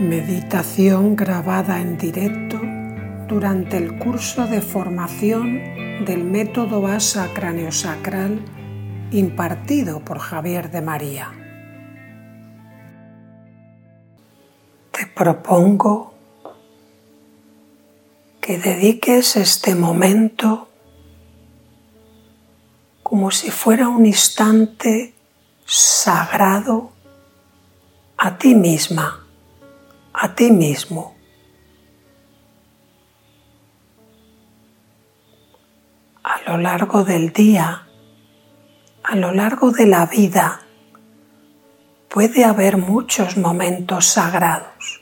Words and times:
Meditación 0.00 1.14
grabada 1.14 1.82
en 1.82 1.98
directo 1.98 2.58
durante 3.28 3.76
el 3.76 3.98
curso 3.98 4.46
de 4.46 4.62
formación 4.62 6.04
del 6.06 6.24
método 6.24 6.86
ASA 6.86 7.28
craneosacral 7.34 8.42
impartido 9.10 10.00
por 10.00 10.18
Javier 10.18 10.70
de 10.70 10.80
María. 10.80 11.30
Te 14.90 15.06
propongo 15.06 16.14
que 18.40 18.56
dediques 18.56 19.36
este 19.36 19.74
momento 19.74 20.70
como 23.02 23.30
si 23.30 23.50
fuera 23.50 23.88
un 23.88 24.06
instante 24.06 25.12
sagrado 25.66 26.90
a 28.16 28.38
ti 28.38 28.54
misma, 28.54 29.19
a 30.22 30.34
ti 30.34 30.50
mismo. 30.50 31.14
A 36.22 36.42
lo 36.46 36.58
largo 36.58 37.04
del 37.04 37.32
día, 37.32 37.86
a 39.02 39.16
lo 39.16 39.32
largo 39.32 39.70
de 39.70 39.86
la 39.86 40.04
vida, 40.04 40.60
puede 42.10 42.44
haber 42.44 42.76
muchos 42.76 43.38
momentos 43.38 44.08
sagrados. 44.08 45.00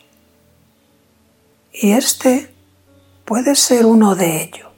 Y 1.72 1.90
este 1.90 2.54
puede 3.24 3.56
ser 3.56 3.86
uno 3.86 4.14
de 4.14 4.42
ellos. 4.44 4.68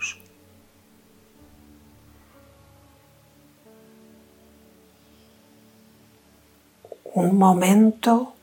un 7.13 7.37
momento 7.37 8.35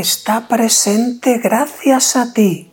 está 0.00 0.48
presente 0.48 1.38
gracias 1.38 2.16
a 2.16 2.32
ti. 2.32 2.72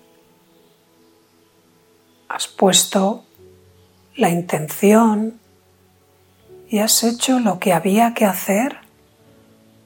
Has 2.29 2.47
puesto 2.47 3.25
la 4.15 4.29
intención 4.29 5.39
y 6.69 6.79
has 6.79 7.03
hecho 7.03 7.39
lo 7.39 7.59
que 7.59 7.73
había 7.73 8.13
que 8.13 8.25
hacer 8.25 8.77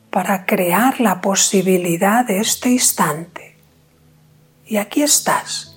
para 0.10 0.46
crear 0.46 1.00
la 1.02 1.22
posibilidad 1.22 2.26
de 2.26 2.40
este 2.40 2.70
instante. 2.70 3.56
Y 4.66 4.78
aquí 4.78 5.02
estás. 5.02 5.70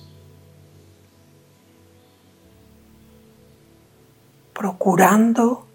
procurando 4.63 5.67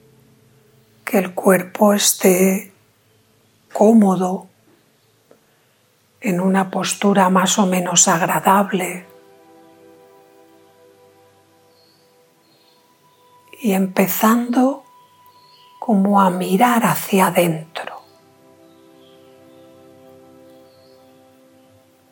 que 1.05 1.19
el 1.19 1.35
cuerpo 1.35 1.93
esté 1.93 2.73
cómodo, 3.71 4.48
en 6.21 6.41
una 6.41 6.71
postura 6.71 7.31
más 7.31 7.59
o 7.59 7.67
menos 7.67 8.09
agradable. 8.09 9.07
Y 13.61 13.73
empezando 13.73 14.85
como 15.79 16.21
a 16.21 16.31
mirar 16.31 16.85
hacia 16.85 17.29
adentro, 17.29 18.03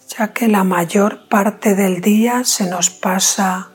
ya 0.09 0.33
que 0.33 0.49
la 0.49 0.65
mayor 0.65 1.29
parte 1.29 1.75
del 1.75 2.01
día 2.01 2.45
se 2.45 2.69
nos 2.69 2.91
pasa 2.91 3.71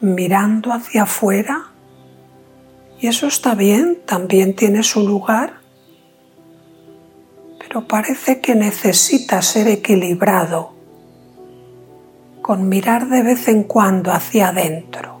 mirando 0.00 0.72
hacia 0.72 1.04
afuera. 1.04 1.72
Y 3.00 3.06
eso 3.06 3.26
está 3.26 3.54
bien, 3.54 4.02
también 4.04 4.54
tiene 4.54 4.82
su 4.82 5.06
lugar, 5.06 5.59
pero 7.70 7.86
parece 7.86 8.40
que 8.40 8.56
necesita 8.56 9.40
ser 9.42 9.68
equilibrado 9.68 10.72
con 12.42 12.68
mirar 12.68 13.08
de 13.08 13.22
vez 13.22 13.46
en 13.46 13.62
cuando 13.62 14.10
hacia 14.10 14.48
adentro. 14.48 15.20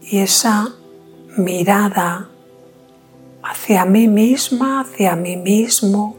Y 0.00 0.20
esa 0.20 0.74
mirada 1.36 2.30
hacia 3.42 3.84
mí 3.84 4.08
misma, 4.08 4.80
hacia 4.80 5.16
mí 5.16 5.36
mismo, 5.36 6.16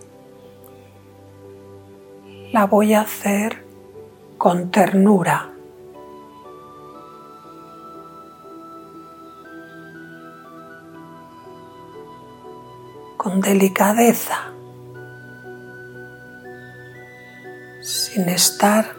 la 2.51 2.67
voy 2.67 2.93
a 2.93 3.01
hacer 3.01 3.65
con 4.37 4.69
ternura 4.69 5.56
delicadeza, 13.41 14.51
sin 17.81 18.29
estar 18.29 18.95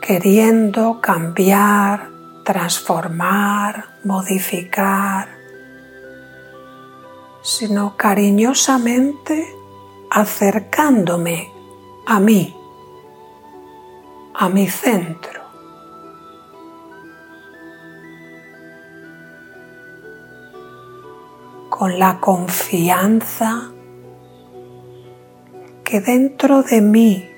queriendo 0.00 1.00
cambiar, 1.00 2.10
transformar, 2.44 3.96
modificar, 4.04 5.28
sino 7.42 7.96
cariñosamente 7.96 9.52
acercándome 10.10 11.50
a 12.06 12.20
mí, 12.20 12.56
a 14.34 14.48
mi 14.48 14.68
centro. 14.68 15.45
Con 21.76 21.98
la 21.98 22.20
confianza 22.20 23.70
que 25.84 26.00
dentro 26.00 26.62
de 26.62 26.80
mí 26.80 27.28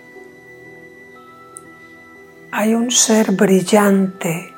hay 2.53 2.72
un 2.72 2.93
ser 2.93 3.32
brillante, 3.32 4.54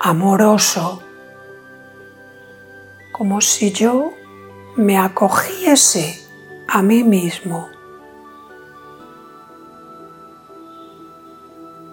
amoroso, 0.00 1.02
como 3.10 3.40
si 3.40 3.72
yo 3.72 4.12
me 4.76 4.98
acogiese 4.98 6.20
a 6.68 6.82
mí 6.82 7.02
mismo, 7.02 7.70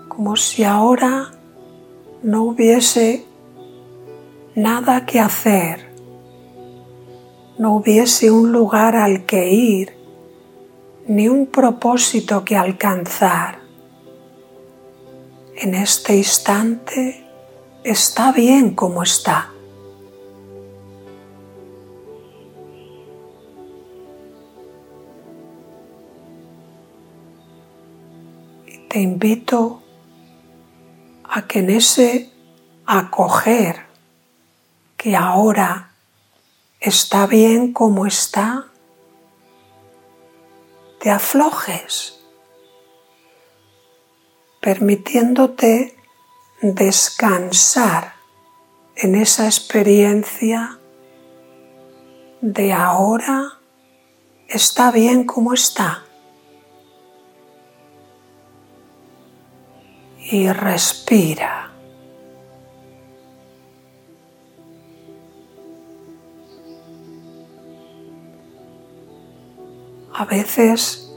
como 0.09 0.35
si 0.35 0.65
ahora 0.65 1.31
no 2.21 2.43
hubiese 2.43 3.28
nada 4.55 5.05
que 5.05 5.19
hacer, 5.19 5.89
no 7.57 7.75
hubiese 7.75 8.31
un 8.31 8.51
lugar 8.51 8.95
al 8.95 9.25
que 9.25 9.49
ir, 9.49 9.93
ni 11.07 11.27
un 11.27 11.47
propósito 11.47 12.45
que 12.45 12.55
alcanzar. 12.55 13.59
En 15.55 15.75
este 15.75 16.15
instante 16.15 17.25
está 17.83 18.31
bien 18.31 18.75
como 18.75 19.03
está. 19.03 19.51
Te 28.87 29.01
invito 29.01 29.83
a 31.23 31.45
que 31.45 31.59
en 31.59 31.69
ese 31.69 32.31
acoger 32.85 33.88
que 34.99 35.15
ahora 35.15 35.91
está 36.81 37.25
bien 37.25 37.71
como 37.71 38.05
está, 38.05 38.67
te 40.99 41.09
aflojes, 41.09 42.19
permitiéndote 44.59 45.95
descansar 46.61 48.15
en 48.97 49.15
esa 49.15 49.45
experiencia 49.45 50.77
de 52.41 52.73
ahora 52.73 53.57
está 54.49 54.91
bien 54.91 55.23
como 55.23 55.53
está. 55.53 56.03
Y 60.29 60.51
respira. 60.51 61.68
A 70.19 70.25
veces 70.25 71.09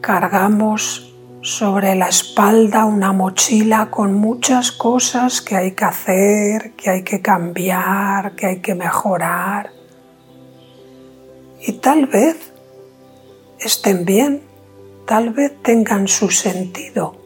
cargamos 0.00 1.14
sobre 1.42 1.94
la 1.94 2.08
espalda 2.08 2.86
una 2.86 3.12
mochila 3.12 3.90
con 3.90 4.14
muchas 4.14 4.72
cosas 4.72 5.42
que 5.42 5.56
hay 5.56 5.72
que 5.72 5.84
hacer, 5.84 6.72
que 6.72 6.88
hay 6.88 7.04
que 7.04 7.20
cambiar, 7.20 8.34
que 8.36 8.46
hay 8.46 8.60
que 8.62 8.74
mejorar. 8.74 9.70
Y 11.60 11.72
tal 11.80 12.06
vez 12.06 12.50
estén 13.58 14.06
bien, 14.06 14.42
tal 15.06 15.34
vez 15.34 15.62
tengan 15.62 16.08
su 16.08 16.30
sentido, 16.30 17.16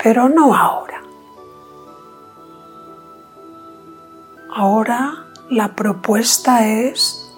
pero 0.00 0.28
no 0.28 0.54
ahora. 0.54 1.02
Ahora 4.54 5.26
la 5.50 5.74
propuesta 5.74 6.68
es 6.68 7.28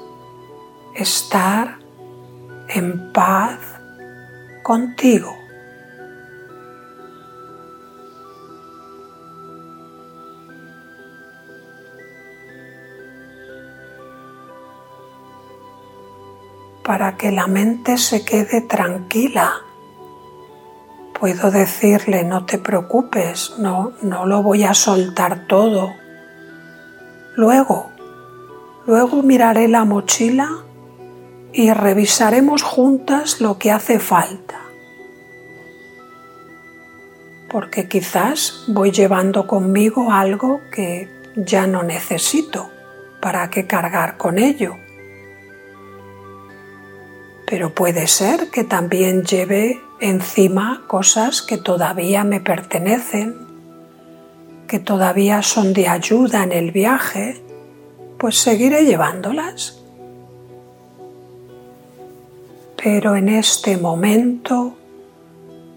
estar 0.94 1.79
en 2.74 3.12
paz 3.12 3.58
contigo. 4.62 5.36
para 16.82 17.16
que 17.16 17.30
la 17.30 17.46
mente 17.46 17.98
se 17.98 18.24
quede 18.24 18.62
tranquila. 18.62 19.60
Puedo 21.20 21.52
decirle, 21.52 22.24
no 22.24 22.46
te 22.46 22.58
preocupes, 22.58 23.54
no, 23.58 23.92
no 24.02 24.26
lo 24.26 24.42
voy 24.42 24.64
a 24.64 24.74
soltar 24.74 25.46
todo. 25.46 25.94
Luego, 27.36 27.90
luego 28.86 29.22
miraré 29.22 29.68
la 29.68 29.84
mochila 29.84 30.64
y 31.52 31.72
revisaremos 31.72 32.62
juntas 32.62 33.40
lo 33.40 33.58
que 33.58 33.70
hace 33.70 33.98
falta. 33.98 34.60
Porque 37.48 37.88
quizás 37.88 38.64
voy 38.68 38.92
llevando 38.92 39.46
conmigo 39.46 40.12
algo 40.12 40.60
que 40.72 41.08
ya 41.34 41.66
no 41.66 41.82
necesito. 41.82 42.70
¿Para 43.20 43.50
qué 43.50 43.66
cargar 43.66 44.16
con 44.16 44.38
ello? 44.38 44.76
pero 47.50 47.74
puede 47.74 48.06
ser 48.06 48.48
que 48.50 48.62
también 48.62 49.24
lleve 49.24 49.82
encima 49.98 50.84
cosas 50.86 51.42
que 51.42 51.58
todavía 51.58 52.22
me 52.22 52.40
pertenecen, 52.40 53.34
que 54.68 54.78
todavía 54.78 55.42
son 55.42 55.72
de 55.72 55.88
ayuda 55.88 56.44
en 56.44 56.52
el 56.52 56.70
viaje, 56.70 57.42
pues 58.18 58.38
seguiré 58.38 58.84
llevándolas. 58.84 59.79
Pero 62.82 63.14
en 63.14 63.28
este 63.28 63.76
momento 63.76 64.74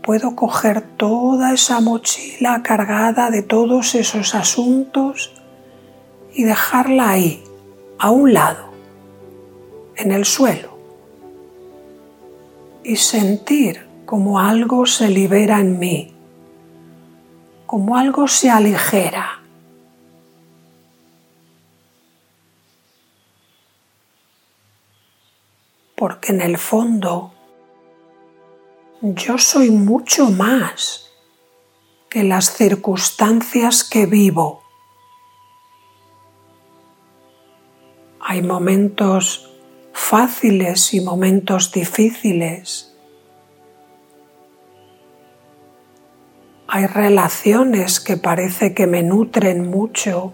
puedo 0.01 0.35
coger 0.35 0.81
toda 0.81 1.53
esa 1.53 1.81
mochila 1.81 2.63
cargada 2.63 3.29
de 3.29 3.41
todos 3.41 3.95
esos 3.95 4.35
asuntos 4.35 5.33
y 6.33 6.43
dejarla 6.43 7.09
ahí, 7.09 7.43
a 7.99 8.09
un 8.09 8.33
lado, 8.33 8.69
en 9.97 10.11
el 10.11 10.25
suelo 10.25 10.77
y 12.83 12.95
sentir 12.95 13.85
como 14.05 14.39
algo 14.39 14.85
se 14.85 15.09
libera 15.09 15.59
en 15.59 15.79
mí, 15.79 16.13
como 17.65 17.97
algo 17.97 18.27
se 18.27 18.49
aligera. 18.49 19.42
Porque 25.95 26.31
en 26.31 26.41
el 26.41 26.57
fondo 26.57 27.33
yo 29.01 29.37
soy 29.37 29.69
mucho 29.69 30.29
más 30.29 31.11
que 32.09 32.23
las 32.23 32.55
circunstancias 32.55 33.83
que 33.83 34.05
vivo. 34.05 34.63
Hay 38.19 38.41
momentos 38.41 39.51
fáciles 39.91 40.93
y 40.93 41.01
momentos 41.01 41.71
difíciles. 41.71 42.95
Hay 46.67 46.87
relaciones 46.87 47.99
que 47.99 48.17
parece 48.17 48.73
que 48.73 48.87
me 48.87 49.03
nutren 49.03 49.69
mucho 49.69 50.33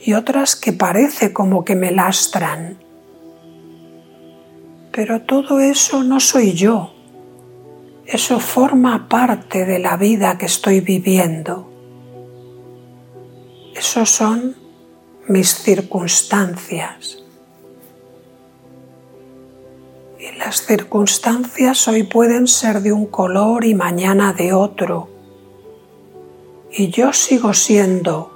y 0.00 0.14
otras 0.14 0.56
que 0.56 0.72
parece 0.72 1.32
como 1.32 1.64
que 1.64 1.74
me 1.74 1.90
lastran. 1.90 2.83
Pero 4.94 5.22
todo 5.22 5.58
eso 5.58 6.04
no 6.04 6.20
soy 6.20 6.52
yo. 6.52 6.94
Eso 8.06 8.38
forma 8.38 9.08
parte 9.08 9.64
de 9.64 9.80
la 9.80 9.96
vida 9.96 10.38
que 10.38 10.46
estoy 10.46 10.80
viviendo. 10.80 11.68
Eso 13.74 14.06
son 14.06 14.54
mis 15.26 15.52
circunstancias. 15.52 17.24
Y 20.20 20.38
las 20.38 20.64
circunstancias 20.64 21.88
hoy 21.88 22.04
pueden 22.04 22.46
ser 22.46 22.80
de 22.80 22.92
un 22.92 23.06
color 23.06 23.64
y 23.64 23.74
mañana 23.74 24.32
de 24.32 24.52
otro. 24.52 25.08
Y 26.70 26.90
yo 26.90 27.12
sigo 27.12 27.52
siendo 27.52 28.30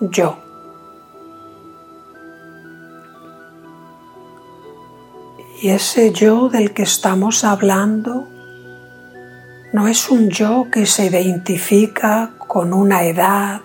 yo. 0.00 0.43
Y 5.64 5.70
ese 5.70 6.12
yo 6.12 6.50
del 6.50 6.74
que 6.74 6.82
estamos 6.82 7.42
hablando 7.42 8.28
no 9.72 9.88
es 9.88 10.10
un 10.10 10.28
yo 10.28 10.66
que 10.70 10.84
se 10.84 11.06
identifica 11.06 12.32
con 12.36 12.74
una 12.74 13.04
edad, 13.04 13.62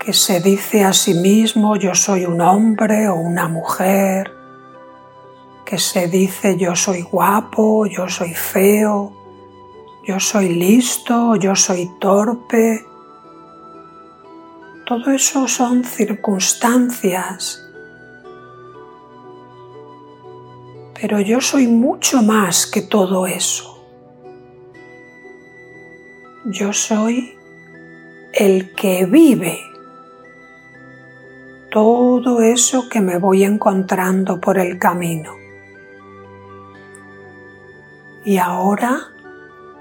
que 0.00 0.12
se 0.12 0.40
dice 0.40 0.82
a 0.82 0.92
sí 0.92 1.14
mismo 1.14 1.76
yo 1.76 1.94
soy 1.94 2.26
un 2.26 2.40
hombre 2.40 3.08
o 3.08 3.14
una 3.14 3.46
mujer, 3.46 4.32
que 5.64 5.78
se 5.78 6.08
dice 6.08 6.58
yo 6.58 6.74
soy 6.74 7.02
guapo, 7.02 7.86
yo 7.86 8.08
soy 8.08 8.34
feo, 8.34 9.12
yo 10.04 10.18
soy 10.18 10.48
listo, 10.48 11.36
yo 11.36 11.54
soy 11.54 11.88
torpe. 12.00 12.84
Todo 14.84 15.12
eso 15.12 15.46
son 15.46 15.84
circunstancias. 15.84 17.64
Pero 21.06 21.20
yo 21.20 21.42
soy 21.42 21.66
mucho 21.66 22.22
más 22.22 22.66
que 22.66 22.80
todo 22.80 23.26
eso. 23.26 23.78
Yo 26.46 26.72
soy 26.72 27.36
el 28.32 28.74
que 28.74 29.04
vive 29.04 29.60
todo 31.70 32.40
eso 32.40 32.88
que 32.88 33.02
me 33.02 33.18
voy 33.18 33.44
encontrando 33.44 34.40
por 34.40 34.56
el 34.56 34.78
camino. 34.78 35.34
Y 38.24 38.38
ahora, 38.38 38.98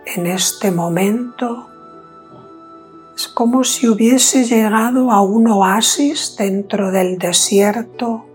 en 0.05 0.27
este 0.27 0.71
momento, 0.71 1.69
es 3.15 3.29
como 3.29 3.63
si 3.63 3.87
hubiese 3.87 4.43
llegado 4.43 5.09
a 5.09 5.21
un 5.21 5.47
oasis 5.47 6.35
dentro 6.37 6.91
del 6.91 7.17
desierto 7.17 8.25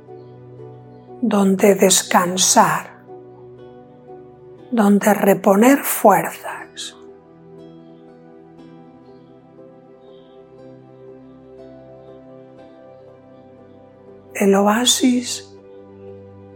donde 1.20 1.74
descansar, 1.74 3.02
donde 4.70 5.14
reponer 5.14 5.78
fuerzas. 5.78 6.96
El 14.34 14.54
oasis 14.54 15.52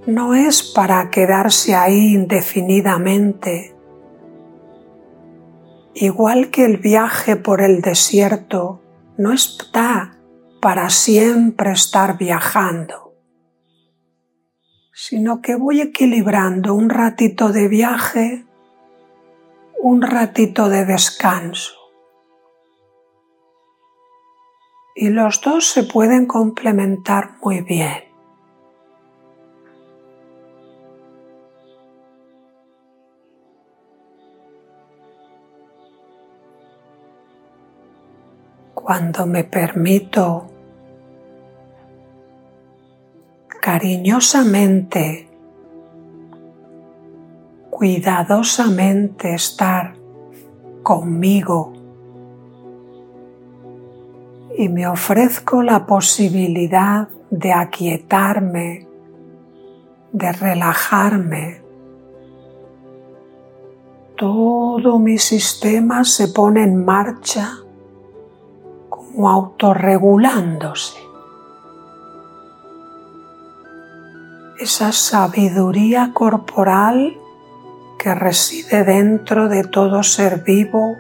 no 0.07 0.35
es 0.35 0.63
para 0.63 1.11
quedarse 1.11 1.75
ahí 1.75 2.15
indefinidamente. 2.15 3.75
Igual 5.95 6.51
que 6.51 6.65
el 6.65 6.77
viaje 6.77 7.35
por 7.35 7.61
el 7.61 7.81
desierto 7.81 8.81
no 9.17 9.33
está 9.33 10.17
para 10.61 10.91
siempre 10.91 11.73
estar 11.73 12.19
viajando, 12.19 13.12
sino 14.93 15.41
que 15.41 15.57
voy 15.57 15.81
equilibrando 15.81 16.75
un 16.75 16.91
ratito 16.91 17.49
de 17.51 17.69
viaje, 17.69 18.45
un 19.81 20.03
ratito 20.03 20.69
de 20.69 20.85
descanso. 20.85 21.75
Y 24.95 25.09
los 25.09 25.41
dos 25.41 25.67
se 25.67 25.85
pueden 25.85 26.27
complementar 26.27 27.39
muy 27.43 27.63
bien. 27.63 28.13
cuando 38.83 39.27
me 39.27 39.45
permito 39.45 40.52
cariñosamente, 43.61 45.29
cuidadosamente 47.71 49.35
estar 49.35 49.95
conmigo 50.83 51.73
y 54.57 54.69
me 54.69 54.87
ofrezco 54.87 55.63
la 55.63 55.87
posibilidad 55.87 57.09
de 57.31 57.53
aquietarme, 57.53 58.87
de 60.13 60.33
relajarme. 60.33 61.63
Todo 64.17 64.99
mi 64.99 65.19
sistema 65.19 66.05
se 66.05 66.29
pone 66.29 66.65
en 66.65 66.85
marcha 66.85 67.63
autorregulándose. 69.29 71.12
Esa 74.63 74.93
sabiduría 74.93 76.13
corporal 76.15 77.19
que 77.99 78.15
reside 78.15 78.85
dentro 78.85 79.49
de 79.49 79.65
todo 79.65 80.05
ser 80.05 80.45
vivo 80.45 80.97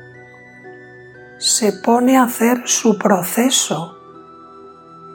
se 1.38 1.73
pone 1.73 2.16
a 2.19 2.25
hacer 2.25 2.62
su 2.66 2.99
proceso 2.99 3.97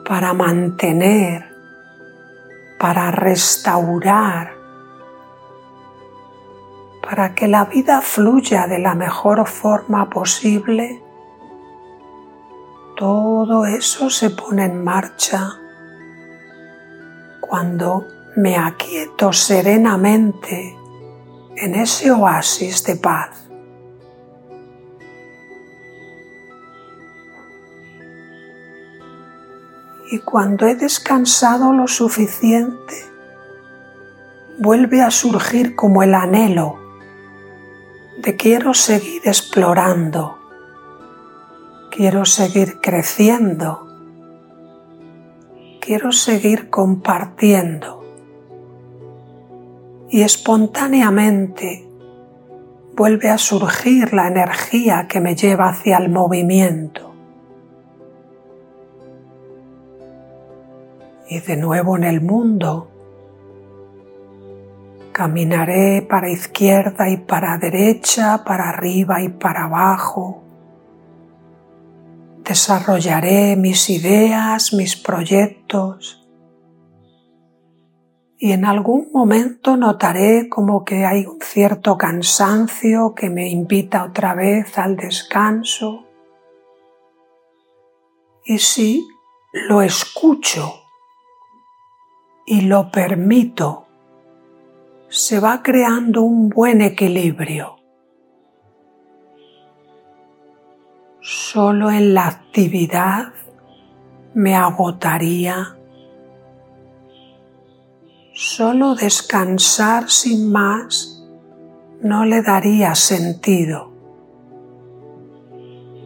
para 0.06 0.32
mantener, 0.32 1.54
para 2.78 3.10
restaurar, 3.10 4.54
para 7.02 7.34
que 7.34 7.48
la 7.48 7.66
vida 7.66 8.00
fluya 8.00 8.66
de 8.66 8.78
la 8.78 8.94
mejor 8.94 9.46
forma 9.46 10.08
posible, 10.08 11.02
todo 12.96 13.66
eso 13.66 14.08
se 14.08 14.30
pone 14.30 14.64
en 14.64 14.82
marcha 14.82 15.50
cuando 17.40 18.17
me 18.38 18.56
aquieto 18.56 19.32
serenamente 19.32 20.76
en 21.56 21.74
ese 21.74 22.12
oasis 22.12 22.84
de 22.84 22.94
paz. 22.94 23.48
Y 30.12 30.20
cuando 30.20 30.68
he 30.68 30.76
descansado 30.76 31.72
lo 31.72 31.88
suficiente, 31.88 32.94
vuelve 34.60 35.02
a 35.02 35.10
surgir 35.10 35.74
como 35.74 36.04
el 36.04 36.14
anhelo 36.14 36.78
de 38.18 38.36
quiero 38.36 38.72
seguir 38.72 39.22
explorando, 39.24 40.38
quiero 41.90 42.24
seguir 42.24 42.78
creciendo, 42.80 43.88
quiero 45.80 46.12
seguir 46.12 46.70
compartiendo. 46.70 47.97
Y 50.10 50.22
espontáneamente 50.22 51.86
vuelve 52.96 53.30
a 53.30 53.38
surgir 53.38 54.12
la 54.12 54.28
energía 54.28 55.06
que 55.08 55.20
me 55.20 55.34
lleva 55.34 55.68
hacia 55.68 55.98
el 55.98 56.08
movimiento. 56.08 57.14
Y 61.28 61.40
de 61.40 61.56
nuevo 61.56 61.96
en 61.96 62.04
el 62.04 62.20
mundo 62.20 62.88
Caminaré 65.18 66.06
para 66.08 66.30
izquierda 66.30 67.10
y 67.10 67.16
para 67.16 67.58
derecha, 67.58 68.44
para 68.44 68.68
arriba 68.68 69.20
y 69.20 69.28
para 69.28 69.64
abajo. 69.64 70.44
Desarrollaré 72.44 73.56
mis 73.56 73.90
ideas, 73.90 74.72
mis 74.72 74.94
proyectos. 74.94 76.27
Y 78.40 78.52
en 78.52 78.64
algún 78.64 79.10
momento 79.12 79.76
notaré 79.76 80.48
como 80.48 80.84
que 80.84 81.04
hay 81.04 81.26
un 81.26 81.40
cierto 81.40 81.98
cansancio 81.98 83.12
que 83.14 83.30
me 83.30 83.48
invita 83.48 84.04
otra 84.04 84.34
vez 84.34 84.78
al 84.78 84.96
descanso. 84.96 86.04
Y 88.44 88.58
si 88.58 89.08
lo 89.52 89.82
escucho 89.82 90.72
y 92.46 92.60
lo 92.60 92.92
permito, 92.92 93.86
se 95.08 95.40
va 95.40 95.62
creando 95.62 96.22
un 96.22 96.48
buen 96.48 96.80
equilibrio. 96.80 97.76
Solo 101.20 101.90
en 101.90 102.14
la 102.14 102.28
actividad 102.28 103.32
me 104.34 104.54
agotaría. 104.54 105.77
Solo 108.40 108.94
descansar 108.94 110.08
sin 110.08 110.52
más 110.52 111.24
no 112.00 112.24
le 112.24 112.40
daría 112.40 112.94
sentido. 112.94 113.90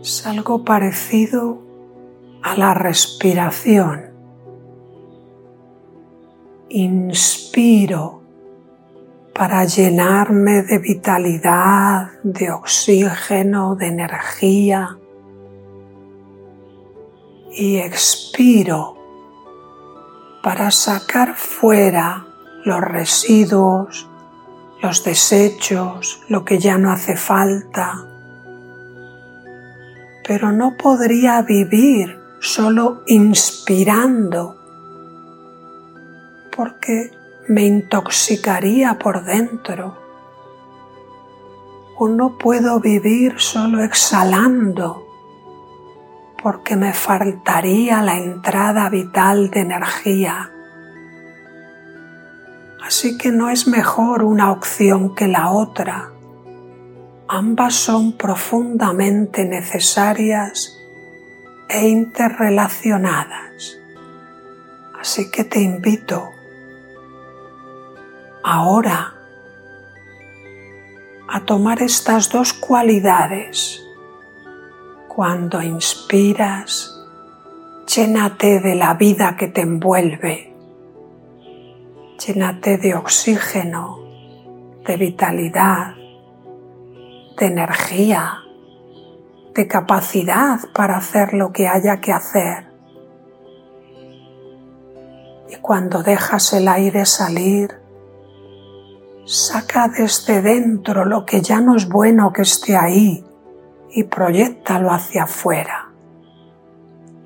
Es 0.00 0.26
algo 0.26 0.64
parecido 0.64 1.62
a 2.42 2.56
la 2.56 2.72
respiración. 2.72 4.14
Inspiro 6.70 8.22
para 9.34 9.66
llenarme 9.66 10.62
de 10.62 10.78
vitalidad, 10.78 12.12
de 12.22 12.50
oxígeno, 12.50 13.74
de 13.74 13.88
energía. 13.88 14.98
Y 17.50 17.76
expiro 17.76 19.01
para 20.42 20.70
sacar 20.70 21.36
fuera 21.36 22.26
los 22.64 22.80
residuos, 22.80 24.08
los 24.82 25.04
desechos, 25.04 26.20
lo 26.28 26.44
que 26.44 26.58
ya 26.58 26.78
no 26.78 26.90
hace 26.90 27.16
falta. 27.16 28.04
Pero 30.26 30.52
no 30.52 30.76
podría 30.76 31.42
vivir 31.42 32.18
solo 32.40 33.02
inspirando, 33.06 34.56
porque 36.54 37.12
me 37.48 37.64
intoxicaría 37.64 38.98
por 38.98 39.24
dentro. 39.24 39.96
O 41.98 42.08
no 42.08 42.36
puedo 42.36 42.80
vivir 42.80 43.38
solo 43.38 43.82
exhalando 43.82 45.11
porque 46.42 46.76
me 46.76 46.92
faltaría 46.92 48.02
la 48.02 48.16
entrada 48.16 48.88
vital 48.90 49.50
de 49.50 49.60
energía. 49.60 50.50
Así 52.84 53.16
que 53.16 53.30
no 53.30 53.48
es 53.48 53.68
mejor 53.68 54.24
una 54.24 54.50
opción 54.50 55.14
que 55.14 55.28
la 55.28 55.50
otra. 55.50 56.10
Ambas 57.28 57.74
son 57.74 58.16
profundamente 58.18 59.44
necesarias 59.44 60.76
e 61.68 61.88
interrelacionadas. 61.88 63.78
Así 65.00 65.30
que 65.30 65.44
te 65.44 65.60
invito 65.60 66.28
ahora 68.42 69.14
a 71.28 71.40
tomar 71.40 71.82
estas 71.82 72.28
dos 72.30 72.52
cualidades. 72.52 73.81
Cuando 75.14 75.60
inspiras, 75.60 76.98
llénate 77.94 78.60
de 78.60 78.74
la 78.74 78.94
vida 78.94 79.36
que 79.36 79.46
te 79.46 79.60
envuelve, 79.60 80.54
llénate 82.26 82.78
de 82.78 82.94
oxígeno, 82.94 83.98
de 84.86 84.96
vitalidad, 84.96 85.96
de 87.36 87.44
energía, 87.44 88.38
de 89.54 89.68
capacidad 89.68 90.60
para 90.72 90.96
hacer 90.96 91.34
lo 91.34 91.52
que 91.52 91.68
haya 91.68 92.00
que 92.00 92.14
hacer. 92.14 92.68
Y 95.50 95.56
cuando 95.56 96.02
dejas 96.02 96.54
el 96.54 96.68
aire 96.68 97.04
salir, 97.04 97.82
Saca 99.26 99.88
desde 99.88 100.40
dentro 100.40 101.04
lo 101.04 101.26
que 101.26 101.42
ya 101.42 101.60
no 101.60 101.76
es 101.76 101.86
bueno 101.86 102.32
que 102.32 102.42
esté 102.42 102.76
ahí 102.76 103.24
y 103.94 104.04
proyectalo 104.04 104.90
hacia 104.90 105.24
afuera. 105.24 105.92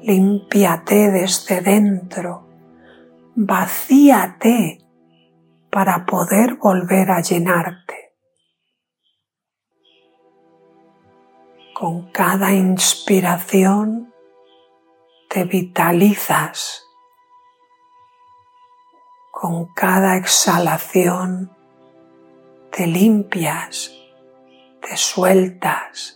Límpiate 0.02 1.10
desde 1.10 1.60
dentro, 1.60 2.46
vacíate 3.34 4.80
para 5.70 6.04
poder 6.06 6.54
volver 6.54 7.10
a 7.10 7.20
llenarte. 7.20 8.14
Con 11.74 12.10
cada 12.10 12.52
inspiración 12.52 14.12
te 15.28 15.44
vitalizas. 15.44 16.82
Con 19.30 19.66
cada 19.74 20.16
exhalación 20.16 21.54
te 22.70 22.86
limpias, 22.86 23.92
te 24.80 24.96
sueltas, 24.96 26.15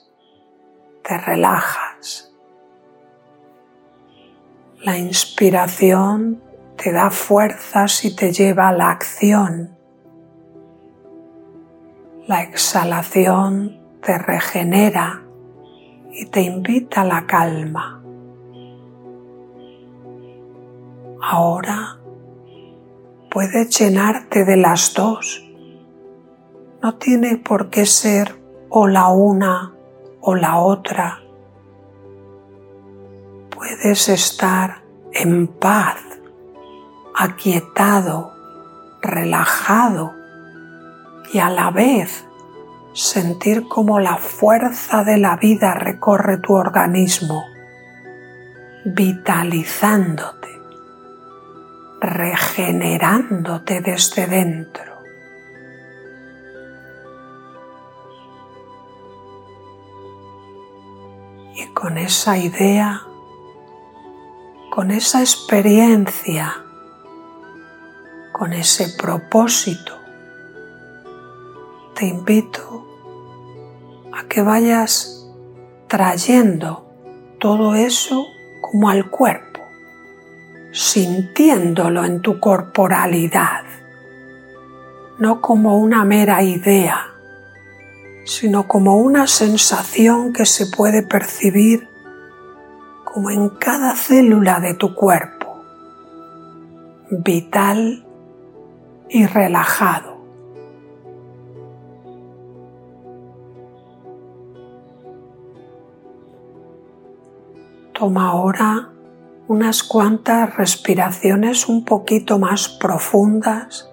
te 1.02 1.18
relajas. 1.18 2.32
La 4.82 4.96
inspiración 4.96 6.42
te 6.76 6.92
da 6.92 7.10
fuerzas 7.10 8.04
y 8.04 8.16
te 8.16 8.32
lleva 8.32 8.68
a 8.68 8.72
la 8.72 8.90
acción. 8.90 9.76
La 12.26 12.42
exhalación 12.42 13.80
te 14.02 14.16
regenera 14.16 15.22
y 16.12 16.26
te 16.26 16.42
invita 16.42 17.02
a 17.02 17.04
la 17.04 17.26
calma. 17.26 18.02
Ahora 21.22 21.98
puedes 23.30 23.78
llenarte 23.78 24.44
de 24.44 24.56
las 24.56 24.94
dos 24.94 25.46
no 26.82 26.94
tiene 26.94 27.36
por 27.36 27.68
qué 27.68 27.84
ser 27.84 28.40
o 28.70 28.86
la 28.86 29.08
una 29.08 29.74
o 30.20 30.34
la 30.34 30.58
otra. 30.58 31.20
Puedes 33.50 34.08
estar 34.08 34.82
en 35.12 35.46
paz, 35.48 35.98
aquietado 37.14 38.40
relajado 39.00 40.14
y 41.32 41.38
a 41.38 41.48
la 41.48 41.70
vez 41.70 42.26
sentir 42.92 43.68
cómo 43.68 44.00
la 44.00 44.16
fuerza 44.16 45.04
de 45.04 45.16
la 45.16 45.36
vida 45.36 45.74
recorre 45.74 46.38
tu 46.38 46.54
organismo, 46.54 47.44
vitalizándote, 48.84 50.48
regenerándote 52.00 53.80
desde 53.80 54.26
dentro. 54.26 54.89
Con 61.80 61.96
esa 61.96 62.36
idea, 62.36 63.00
con 64.68 64.90
esa 64.90 65.20
experiencia, 65.20 66.62
con 68.32 68.52
ese 68.52 68.98
propósito, 68.98 69.94
te 71.94 72.04
invito 72.04 72.86
a 74.12 74.24
que 74.28 74.42
vayas 74.42 75.26
trayendo 75.88 76.86
todo 77.38 77.74
eso 77.74 78.26
como 78.60 78.90
al 78.90 79.08
cuerpo, 79.08 79.62
sintiéndolo 80.72 82.04
en 82.04 82.20
tu 82.20 82.40
corporalidad, 82.40 83.64
no 85.18 85.40
como 85.40 85.78
una 85.78 86.04
mera 86.04 86.42
idea, 86.42 87.14
sino 88.24 88.68
como 88.68 88.96
una 88.96 89.26
sensación 89.26 90.32
que 90.32 90.46
se 90.46 90.66
puede 90.66 91.02
percibir 91.02 91.88
como 93.04 93.30
en 93.30 93.48
cada 93.48 93.96
célula 93.96 94.60
de 94.60 94.74
tu 94.74 94.94
cuerpo, 94.94 95.62
vital 97.10 98.06
y 99.08 99.26
relajado. 99.26 100.20
Toma 107.92 108.28
ahora 108.28 108.90
unas 109.48 109.82
cuantas 109.82 110.56
respiraciones 110.56 111.68
un 111.68 111.84
poquito 111.84 112.38
más 112.38 112.68
profundas 112.68 113.89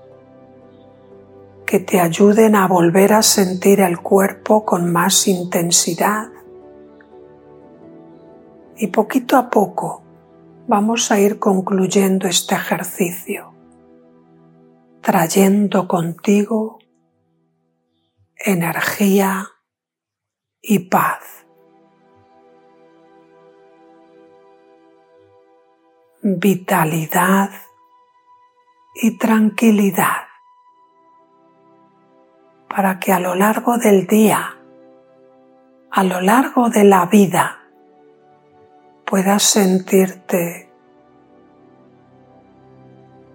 que 1.67 1.79
te 1.79 1.99
ayuden 1.99 2.55
a 2.55 2.65
volver 2.65 3.11
a 3.11 3.21
sentir 3.21 3.81
el 3.81 3.99
cuerpo 3.99 4.63
con 4.63 4.91
más 4.91 5.27
intensidad. 5.27 6.29
Y 8.77 8.87
poquito 8.87 9.35
a 9.35 9.49
poco 9.49 10.01
vamos 10.65 11.11
a 11.11 11.19
ir 11.19 11.39
concluyendo 11.39 12.25
este 12.27 12.55
ejercicio, 12.55 13.53
trayendo 15.01 15.87
contigo 15.87 16.79
energía 18.35 19.49
y 20.61 20.79
paz. 20.79 21.33
vitalidad 26.19 27.51
y 29.01 29.17
tranquilidad 29.17 30.26
para 32.69 32.99
que 32.99 33.11
a 33.11 33.19
lo 33.19 33.35
largo 33.35 33.77
del 33.77 34.07
día, 34.07 34.57
a 35.91 36.03
lo 36.03 36.21
largo 36.21 36.69
de 36.69 36.83
la 36.83 37.05
vida, 37.05 37.59
puedas 39.05 39.43
sentirte 39.43 40.69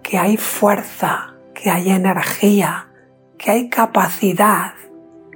que 0.01 0.17
hay 0.17 0.37
fuerza, 0.37 1.33
que 1.53 1.69
hay 1.69 1.89
energía, 1.89 2.87
que 3.37 3.51
hay 3.51 3.69
capacidad, 3.69 4.73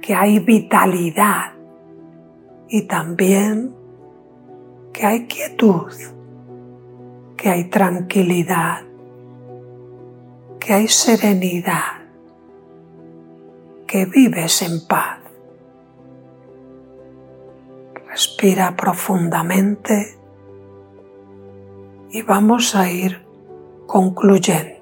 que 0.00 0.14
hay 0.14 0.38
vitalidad 0.38 1.52
y 2.68 2.82
también 2.82 3.74
que 4.92 5.06
hay 5.06 5.26
quietud 5.26 5.92
que 7.38 7.48
hay 7.48 7.64
tranquilidad, 7.64 8.82
que 10.58 10.74
hay 10.74 10.88
serenidad, 10.88 11.97
que 13.88 14.04
vives 14.04 14.62
en 14.62 14.86
paz. 14.86 15.18
Respira 18.08 18.76
profundamente 18.76 20.16
y 22.10 22.22
vamos 22.22 22.74
a 22.74 22.90
ir 22.90 23.26
concluyendo. 23.86 24.77